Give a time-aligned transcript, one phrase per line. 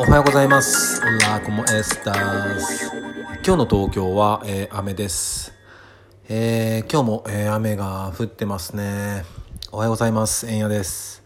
[0.00, 1.02] おはようございます。
[1.02, 2.14] オラコモエスタ
[2.58, 2.90] ス。
[3.44, 5.52] 今日の東京は、えー雨です。
[6.26, 9.24] えー今日も、えー雨が降ってますね。
[9.70, 10.46] おはようございます。
[10.48, 11.22] えんやです。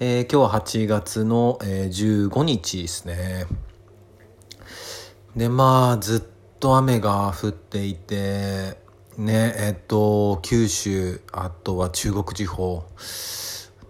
[0.00, 3.46] えー今日は8月の、えー15日ですね。
[5.36, 6.22] で、まあ、ずっ
[6.58, 8.78] と雨が降っていて、
[9.16, 12.82] ね、えっと、九州、あとは中国地方、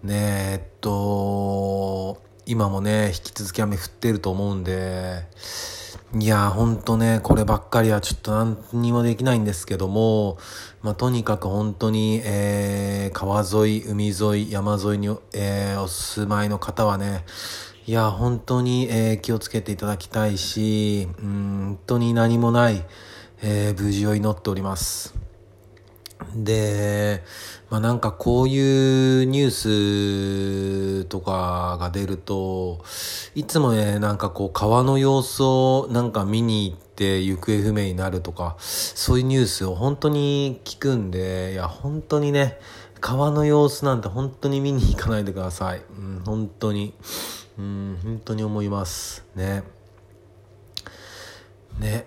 [0.03, 5.23] ねえっと、今もね、引き続き雨降ってると思うんで、
[6.19, 10.39] いや、ほんとね、こればっかりはちょっと何にもできないんですけども、
[10.83, 17.25] まあ、とにかく本当に、えー、川沿い、海沿い、山沿いに、えー、お住まいの方はね、
[17.87, 22.85] いや、本当に、えー気をつけていただきたいし、うん本当に何もない、
[23.43, 25.22] えー無事を祈っております。
[26.35, 27.23] で、
[27.71, 32.85] まあなんかこういうニュースとかが出ると、
[33.35, 42.59] いつもね、なんかこう川の様子をなんか見に行って行方不明になるとか、そういうニュースを本当に聞くんで、いや本当にね、
[43.01, 45.83] 川の様子なんて本当に見に行かないでください。
[45.97, 46.95] うん、本当に。
[47.59, 49.25] うん、本当に思います。
[49.35, 49.63] ね。
[51.79, 52.05] ね、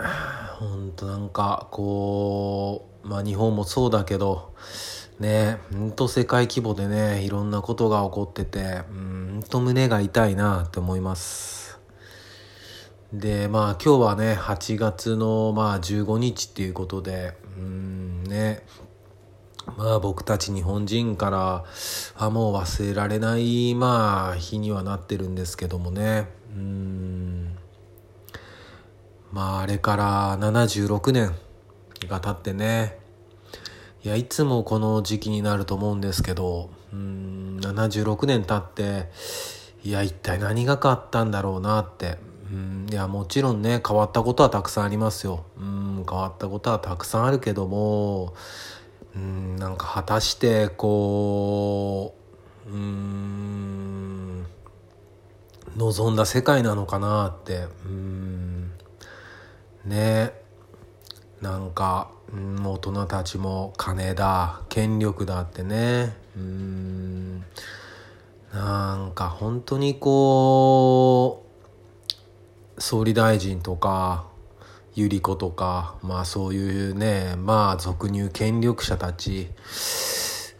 [0.59, 4.51] ほんとなんかこう、まあ日本もそうだけど、
[5.19, 11.79] ね、ほんと世界規模でね、いろんなことが起こってて、うん、ほんと胸が痛いなって思います。
[13.13, 18.63] で、まあ今日はね、8月のまあ15日っていうことで、うんね、
[19.77, 21.63] まあ僕たち日本人から
[22.15, 27.55] はもう忘れられないまあ日にはなってるんですけどもね、うん。
[29.31, 31.35] まああれから76年
[32.07, 32.97] が経ってね。
[34.03, 39.09] いやいつもこの時期になると思うんですけどうん76年経って
[39.83, 42.17] いや一体何が変わったんだろうなって。
[42.51, 45.45] うんいやもちろんね変わったことはたくさんありますよ。
[45.57, 48.35] うん変わったことはたくさんあるけども
[49.15, 52.15] うんなんか果たしてこ
[52.67, 54.45] ううん
[55.75, 57.67] 望んだ世界なのかなって。
[57.85, 58.71] うん
[59.85, 60.44] ね。
[61.45, 66.17] なんか、うん、大人たちも金だ権力だってね。
[66.35, 67.45] うん。
[68.51, 71.45] なんか本当にこ
[72.77, 74.25] う総理大臣とか
[74.95, 79.49] 百合子とかまあそういうねまあ俗入権力者たち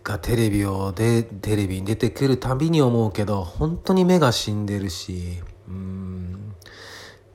[0.04, 6.54] がテレビをでテレビに出てくるたびに思うけど本当に目が死んでるしうん。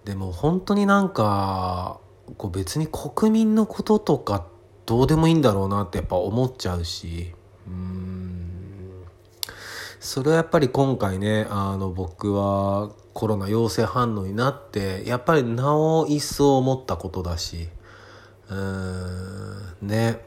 [0.05, 2.00] でも本当になんか
[2.37, 4.47] こう別に国民のこととか
[4.87, 7.33] どうでもいいんだろうなってやっぱ思っちゃうし。
[7.67, 9.05] うん。
[10.01, 17.69] それはやっぱり今回ねあの僕はコロナ陽性反応になってやっぱりなお一層思ったことだし。
[18.49, 19.77] うん。
[19.83, 20.25] ね。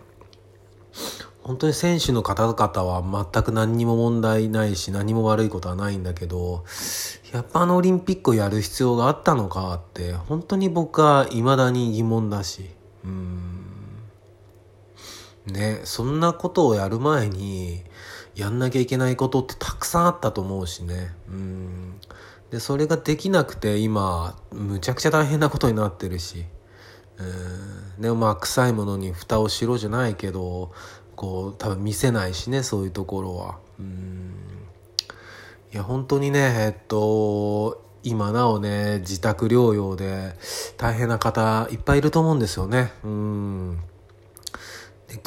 [1.43, 6.63] 本当に選手の方々は全く何にも問題ないし何も悪いことはないんだけど
[7.33, 12.69] やっぱあのオリンピックをやる必要があったのかって本当に僕は未だに疑問だし
[13.03, 13.65] うん。
[15.45, 17.83] ねそんなことをやる前に
[18.35, 21.11] やんなきゃいけないことってたくさんあったと思うしね。
[21.29, 21.99] うん。
[22.49, 26.45] でそれができなくて今むちゃくちゃ大変なことになってるし。
[27.17, 27.23] う
[27.99, 28.01] ん。
[28.01, 30.71] でもまあ臭いものに蓋をしろじゃないけど
[31.15, 33.57] こう多分見せないしねそういうところは。
[33.79, 34.33] うん。
[35.73, 40.33] いや本当にねえっと今なおね自宅療養で
[40.77, 42.91] 大変な方いっぱいいると思うんですよね。
[43.03, 43.79] うん。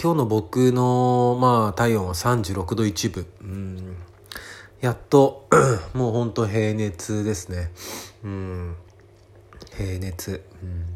[0.03, 3.97] 今日の僕のまあ体温は36度1分うん。
[4.81, 5.49] やっと
[5.95, 7.71] もう本当平熱ですね。
[8.25, 8.77] うん。
[9.77, 10.43] 平熱。
[10.63, 10.96] うん。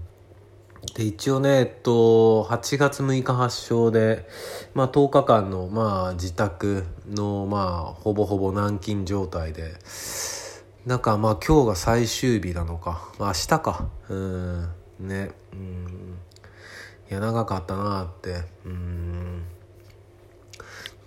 [0.95, 4.27] で一応ねえっと8月6日発症で、
[4.75, 9.75] まあ、10日間の、まあ、自宅の、まあ、ほぼほぼ軟禁状態で
[10.87, 13.89] なんかまあ今日が最終日なのか、まあ、明日か。
[14.09, 14.69] うん。
[15.01, 15.31] ね。
[15.53, 16.19] うん。
[17.10, 18.43] いや長かったなって。
[18.65, 19.43] うん。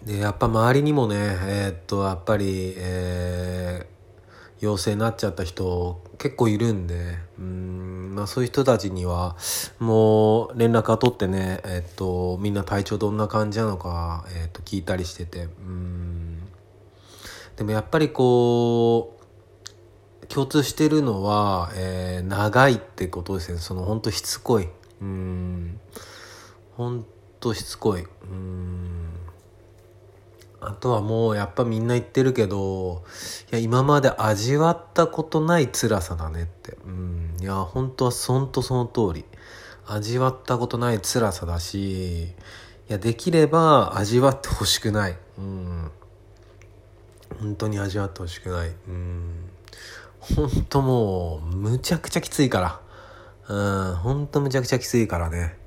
[0.06, 3.93] でやっぱ周りにもねえーっとやっぱりえー
[4.63, 9.36] 陽性になっちゃった人結構いるんでうん、まあ、そういう人たちには
[9.80, 16.39] もう連絡は取ってね、えっと、みんな体調どんな感じなのか、えっと、聞いたりしててうん。
[17.57, 23.59] でもやっぱりこう共通してるのは、えー長いってことですね。
[23.59, 24.69] その本当しつこい。
[25.01, 25.80] うん。
[26.77, 27.06] 本
[27.39, 28.01] 当しつこい。
[28.01, 28.82] うん。
[30.65, 33.04] あとはもうやっぱみんな言ってるけど、
[33.51, 36.77] いや、今まで味わったことない辛さだねって。
[36.86, 37.36] うん。
[37.39, 39.25] いや、本当はほんとその通り。
[39.86, 42.33] 味わったことない辛さだし、い
[42.88, 45.18] や、できれば味わってほしくない。
[45.38, 45.92] うん。
[47.39, 48.71] 本当に味わってほしくない。
[48.88, 49.50] うん。
[50.19, 52.80] 本当もう、むちゃくちゃきついから。
[53.50, 55.57] うん、本当むちゃくちゃきついからね。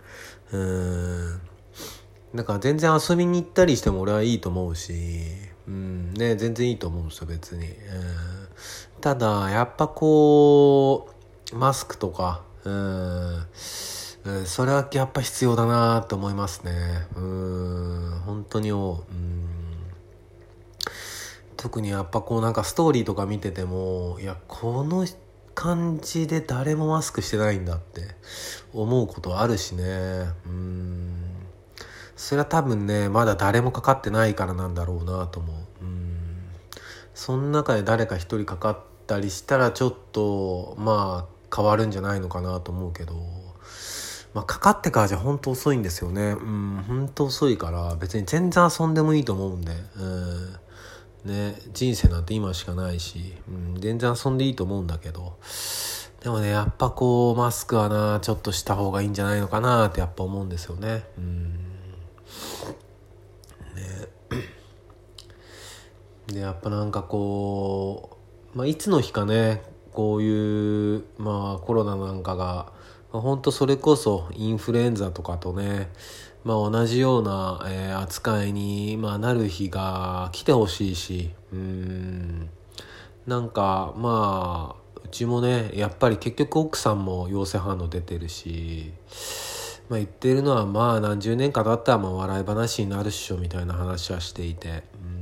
[0.53, 1.41] うん。
[2.35, 4.93] だから全然遊びに行ったりしても俺はいいと思うし、
[5.67, 7.73] うんね、全然いいと思うんですよ別に、うん、
[9.01, 11.09] ただやっぱこ
[11.53, 13.47] うマスクとか、うん、
[14.45, 16.73] それはやっぱ必要だなと思いますね。
[17.15, 19.01] うん本当にうん。
[21.57, 25.07] 特にやっぱこうなんかストーリーとか見ててもいやこの
[25.55, 28.03] 感じで誰もマスクしてないんだって
[28.75, 29.83] 思うことあるしね。
[30.47, 31.26] うん。
[32.17, 35.57] それは多分ねまだ誰もかかってないからなんだろうなと思う。
[35.83, 36.17] うん。
[37.15, 43.15] その中で誰か一人かかったりしたらちょっとまあ変わるんじゃないのかなと思うけど。
[44.35, 46.33] まあ、かかってからじゃ本当遅いんですよね。
[46.33, 49.73] うん本当遅いから別に全然遊んでもいいと思うんで。
[49.97, 50.53] うん。
[51.25, 55.39] ね人生なんて今しかないし、うん、全然遊んでいいと思うんだけど。
[56.23, 61.05] でもねやっぱこうマスクはなちょっとした方がいいんじゃないのかなってやっぱ思うんですよね。
[61.17, 61.66] うん。
[66.29, 68.19] でやっぱなんかこ
[68.55, 69.63] う、まあ、いつの日かね
[69.93, 72.73] こういう、まあ、コロナなんかが、
[73.13, 75.89] まあ、本当それこそインフルエンザとかとね、
[76.45, 82.51] まあ、同じような、えー、扱いに、まあ、なる日が来てほしいしうん
[83.27, 88.93] なんかまあうちもねやっぱり結局奥さんも陽性反応出てるし、
[89.89, 94.69] まあ、言ってるのはまあ何十年か経ったらまあ笑い話になるっしょみたいな話はしていて。
[94.69, 95.16] で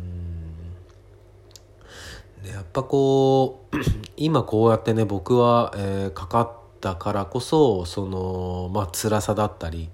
[2.54, 3.76] やっぱこう
[4.16, 9.90] 今こうやってね僕は、えー、かかったからこそそのまあ辛さだったり、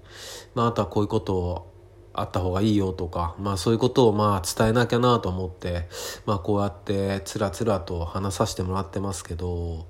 [0.53, 1.71] まあ、あとはこういうことを
[2.13, 5.87] あった方がいいよとか、まあそういうことをまあ伝えなきゃなと思って、
[6.25, 9.87] まあこうやってつらつらと話させてもらってますけど、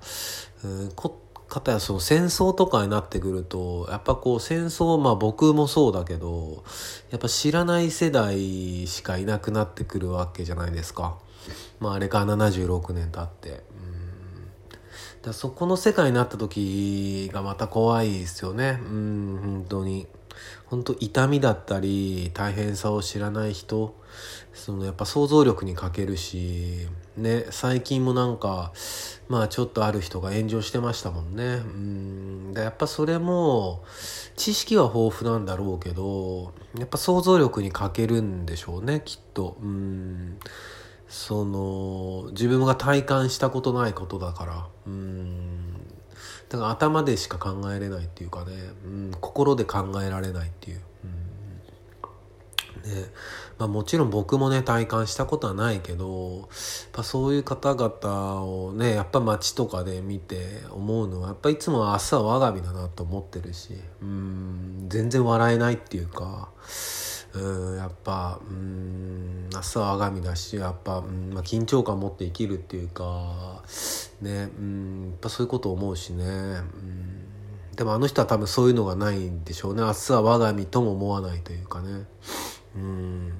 [0.62, 6.64] うん、こかたやその戦争とかになってくると、やっぱこう戦争、まあ僕もそうだけど、
[7.10, 11.18] やっぱ知らない世代しかいなくなってくるわけじゃないですか。
[11.80, 13.62] まああれから76年経って。
[15.22, 18.80] だそこの世界になった時がまた怖いですよね。
[18.82, 20.06] うん、本当に。
[20.66, 23.94] 本当痛みだったり大変さを知らない人
[24.54, 26.86] そのやっぱ想像力に欠けるし
[27.16, 28.72] ね最近もなんか
[29.28, 33.84] まあちょっとある人が炎上してましたもんねうんやっぱそれも
[34.36, 40.38] 知識は豊富なんだろうけどやっぱ想像力に欠けるんでしょうねきっとうん
[41.12, 44.66] その自分が体感したことないことだから。
[44.86, 45.74] うん。
[46.48, 48.52] だから頭でしか考えれないっていうかね、
[48.86, 52.90] うん、心で考えられないっていう、うん。
[52.94, 53.10] ね。
[53.58, 56.48] まあ、もちろん僕もね体感したことはないけどやっ
[56.92, 64.86] ぱそういう方々をねやっぱ街とかで見て思うのはやっぱいつも明日は我が身だなと思ってるしうん。
[64.88, 66.48] 全然笑えないっていうか
[67.34, 73.62] うんやっぱうん明日は我が身だしやっぱ、うんまあ、緊張感持って生きるっていうか
[74.20, 76.24] ねうんやっぱそういうこと思うしね。
[76.24, 77.22] うん
[77.76, 79.80] でもあの人は多分そういうのがないんでしょうね。
[79.80, 82.04] 明日は我が身とも思わないというかね。
[82.76, 83.32] うん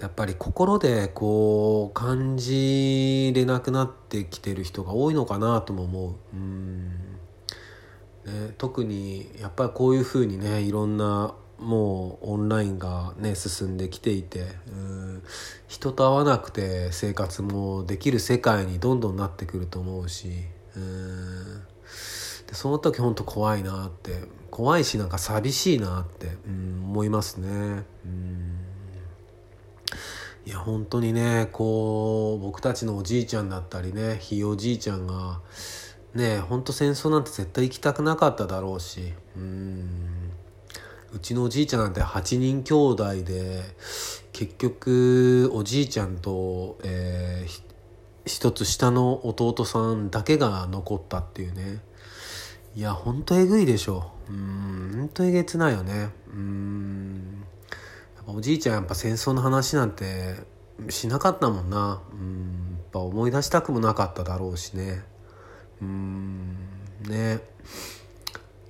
[0.00, 6.36] やっぱり心でこう感じれなくなってきてる人が多いのかなとも思う。
[6.36, 6.90] うん
[8.26, 15.22] ね、特にやっぱりこういうふうにねいろんなもうオンラインがね進んできていてうん
[15.66, 20.28] 人と会わなくて生活もできる世界にどんどんなってくると思うし
[20.76, 21.62] うん
[22.46, 27.48] でその時本当怖いなって怖いしなんか寂しいなってうん思いますね。
[28.04, 28.60] うん。
[30.46, 35.40] いや本当にねこう僕たちのおじいちゃんだったりねひいおじいちゃんが
[36.14, 40.13] ね本当戦争なんて絶対行きたくなかっただろうしうん。
[41.14, 43.62] うちのおじいちゃんなんて8人兄弟で
[44.32, 47.62] 結局おじいちゃんと、えー、
[48.26, 51.80] 一つ下の弟さんだけが残ったっていうね。
[52.74, 54.10] いやほんとえぐいでしょ。
[54.28, 56.08] うんほんとえげつないよね。
[56.32, 57.44] うん。
[58.16, 60.34] やっぱおじいちゃんやっぱ戦争の話なんて
[60.88, 62.02] しなかったもんな。
[62.12, 65.04] うんやっぱ思い出したくもなかっただろうしね。
[65.80, 66.56] うん
[67.06, 67.38] ね。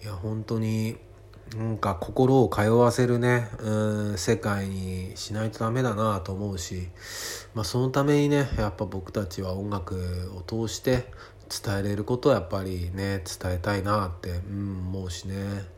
[0.02, 0.98] いや本当に
[1.56, 3.70] なんか心を通わせるね、う
[4.14, 6.88] ん、世界にしないとダメだなと思うし、
[7.54, 11.04] まあ、そのためにねやっぱ僕たちは音楽を通して
[11.62, 15.74] 伝えれることはやっぱりね伝えたいなって、うん、思うしね。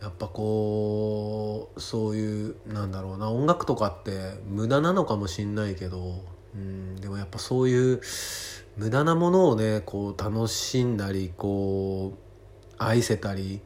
[0.00, 6.22] やっぱこうそういうなんだろうな音楽とかって無駄なのかもしんないけど、
[6.54, 8.00] うん、でもやっぱそういう
[8.76, 12.18] 無駄なものをねこう楽しんだりこう
[12.78, 13.60] 愛せたり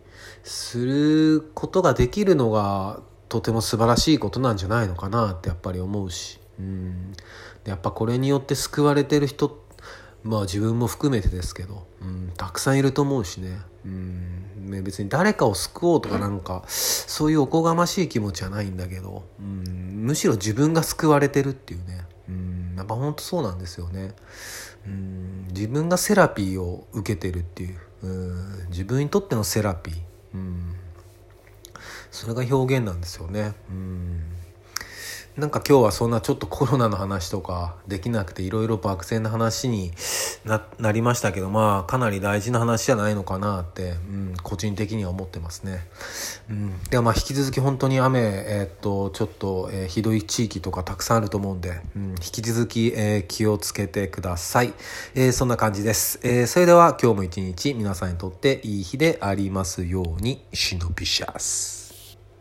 [0.45, 7.13] することができるのがとても素晴らしいことなんじゃないのかなってやっぱり思うし、うん、
[7.65, 9.63] やっぱこれによって救われてる人
[10.23, 22.02] まあ自分も含めてですけど、うん、たくさんいると思うしね,、うん、ね別に誰かを救おうとかなんかそういうおこがましい気持ちはないんだけど、うん、むしろ自分が救われてるっていうね、
[22.83, 24.13] やっぱ本当そうなんですよね。
[24.87, 29.95] うん、自分がセラピーを受けてるっていううん自分にとってのセラピー、
[30.35, 30.75] うん、
[32.11, 33.55] それが表現なんですよね。
[33.71, 34.23] うん
[35.37, 39.91] なんか今日はそんなちょっとコロナの話とかできなくていろいろ漠然な話に
[40.79, 45.87] なりましたけどまあかなり大事な話じゃないのかなって、うん、個人的には思ってますね。
[46.51, 54.75] うん、ではまあ引き続き本当に雨、えー、っとちょっと、えー、ひどい地域とかたくさんあると思うんで、うん、引き続き、えー、気をつけてください。
[55.15, 56.21] えー、そんな感じです。
[56.25, 61.82] えー、それでは今日も一日皆さんにとっていい日でありますように、シノピシャス。